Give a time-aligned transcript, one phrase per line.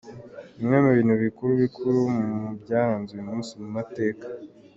[0.57, 4.25] Bimwe mu bintu bikuru bikuru mu byaranze uyu munsi mu mateka.